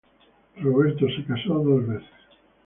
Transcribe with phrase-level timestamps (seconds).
[0.59, 2.09] Roberto se casó dos veces.